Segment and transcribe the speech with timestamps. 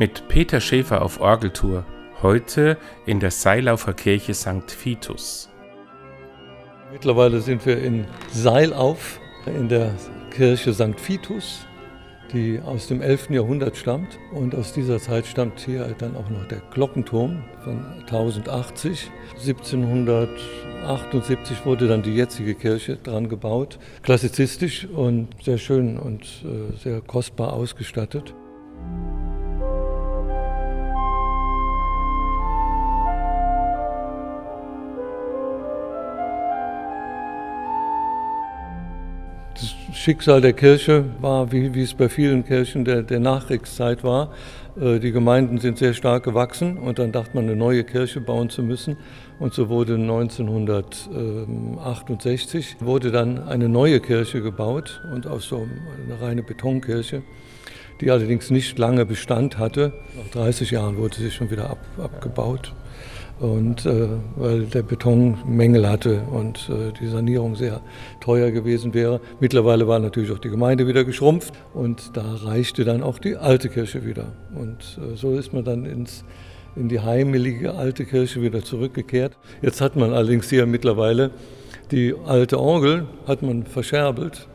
[0.00, 1.84] mit Peter Schäfer auf Orgeltour,
[2.22, 4.74] heute in der Seilaufer Kirche St.
[4.82, 5.50] Vitus.
[6.90, 9.94] Mittlerweile sind wir in Seilauf in der
[10.30, 11.06] Kirche St.
[11.06, 11.66] Vitus,
[12.32, 13.28] die aus dem 11.
[13.28, 14.18] Jahrhundert stammt.
[14.32, 19.10] Und aus dieser Zeit stammt hier dann auch noch der Glockenturm von 1080.
[19.34, 23.78] 1778 wurde dann die jetzige Kirche dran gebaut.
[24.00, 28.34] Klassizistisch und sehr schön und äh, sehr kostbar ausgestattet.
[40.00, 44.32] Schicksal der Kirche war, wie, wie es bei vielen Kirchen der, der Nachkriegszeit war.
[44.80, 48.48] Äh, die Gemeinden sind sehr stark gewachsen und dann dachte man, eine neue Kirche bauen
[48.48, 48.96] zu müssen.
[49.38, 55.68] Und so wurde 1968 wurde dann eine neue Kirche gebaut und auch so
[56.06, 57.20] eine reine Betonkirche,
[58.00, 59.92] die allerdings nicht lange Bestand hatte.
[60.16, 62.72] Nach 30 Jahren wurde sie schon wieder ab, abgebaut
[63.40, 67.80] und äh, weil der Beton Mängel hatte und äh, die Sanierung sehr
[68.20, 69.20] teuer gewesen wäre.
[69.40, 73.70] Mittlerweile war natürlich auch die Gemeinde wieder geschrumpft und da reichte dann auch die alte
[73.70, 74.32] Kirche wieder.
[74.54, 76.24] Und äh, so ist man dann ins,
[76.76, 79.38] in die heimelige alte Kirche wieder zurückgekehrt.
[79.62, 81.30] Jetzt hat man allerdings hier mittlerweile
[81.90, 84.48] die alte Orgel, hat man verscherbelt.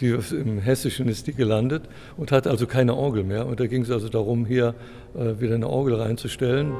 [0.00, 1.82] Die, Im Hessischen ist die gelandet
[2.16, 3.46] und hat also keine Orgel mehr.
[3.46, 4.74] Und da ging es also darum, hier
[5.14, 6.72] äh, wieder eine Orgel reinzustellen.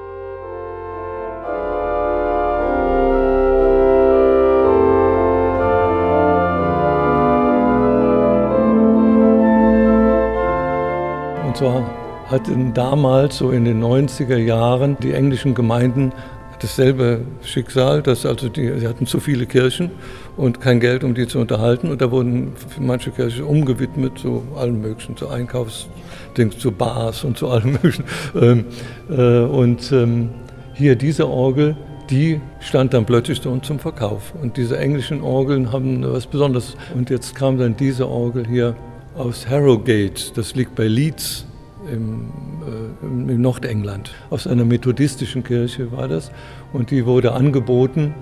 [11.60, 11.84] Zwar
[12.30, 16.10] hatten damals, so in den 90er Jahren, die englischen Gemeinden
[16.58, 19.90] dasselbe Schicksal, dass also die, sie hatten zu viele Kirchen
[20.38, 21.90] und kein Geld, um die zu unterhalten.
[21.90, 27.48] Und da wurden manche Kirchen umgewidmet zu allem Möglichen, zu Einkaufsdings, zu Bars und zu
[27.48, 28.04] allem Möglichen.
[28.34, 28.64] Ähm,
[29.10, 30.30] äh, und ähm,
[30.72, 31.76] hier diese Orgel,
[32.08, 34.32] die stand dann plötzlich uns zum Verkauf.
[34.40, 36.74] Und diese englischen Orgeln haben was Besonderes.
[36.94, 38.74] Und jetzt kam dann diese Orgel hier
[39.16, 41.44] aus Harrogate, das liegt bei Leeds
[41.90, 42.30] im,
[42.66, 44.12] äh, im Nordengland.
[44.30, 46.30] Aus einer methodistischen Kirche war das.
[46.72, 48.14] Und die wurde angeboten.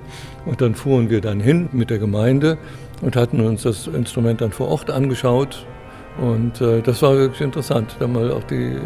[0.47, 2.59] Und dann fuhren wir dann hin mit der Gemeinde
[3.03, 5.67] und hatten uns das Instrument dann vor Ort angeschaut.
[6.21, 8.79] Und äh, das war wirklich interessant, da mal auch die, äh,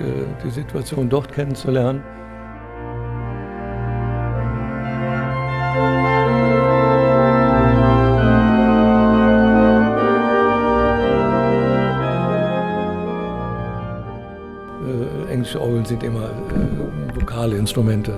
[0.45, 2.03] die Situation dort kennenzulernen.
[15.93, 18.15] Sind immer äh, vokale Instrumente.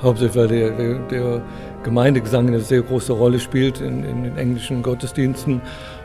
[0.00, 1.42] Hauptsächlich, weil der, der, der,
[1.84, 5.60] Gemeindegesang eine sehr große Rolle spielt in, in den englischen Gottesdiensten.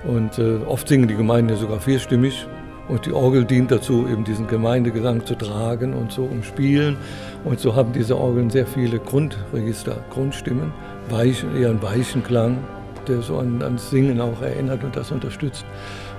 [0.07, 2.47] Und äh, oft singen die Gemeinden ja sogar vierstimmig.
[2.87, 6.97] Und die Orgel dient dazu, eben diesen Gemeindegesang zu tragen und so umspielen.
[7.43, 10.73] Und so haben diese Orgeln sehr viele Grundregister, Grundstimmen,
[11.09, 12.57] weich, eher einen weichen Klang,
[13.07, 15.65] der so an, ans Singen auch erinnert und das unterstützt.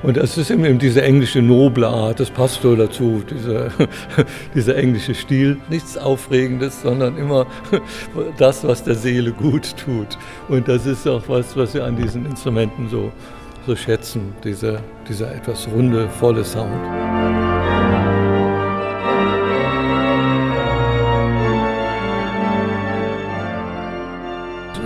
[0.03, 3.69] Und es ist eben diese englische noble Art, das passt so dazu, dieser,
[4.55, 5.56] dieser englische Stil.
[5.71, 7.47] Nichts Aufregendes, sondern immer
[8.39, 10.19] das, was der Seele gut tut.
[10.49, 13.12] Und das ist auch was, was wir an diesen Instrumenten so,
[13.67, 17.54] so schätzen, dieser, dieser etwas runde, volle Sound.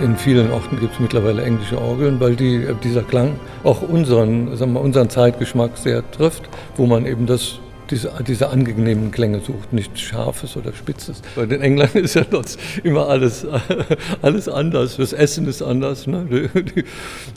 [0.01, 4.55] In vielen Orten gibt es mittlerweile englische Orgeln, weil die, äh, dieser Klang auch unseren,
[4.55, 6.43] sagen wir, unseren Zeitgeschmack sehr trifft,
[6.77, 11.21] wo man eben das diese, diese angenehmen Klänge sucht, nichts Scharfes oder Spitzes.
[11.35, 13.45] Bei den Engländern ist ja dort immer alles,
[14.21, 14.97] alles anders.
[14.97, 16.49] Das Essen ist anders ne?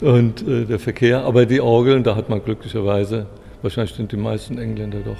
[0.01, 1.25] und äh, der Verkehr.
[1.25, 3.25] Aber die Orgeln, da hat man glücklicherweise,
[3.61, 5.17] wahrscheinlich sind die meisten Engländer doch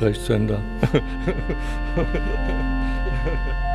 [0.00, 0.60] Rechtshänder.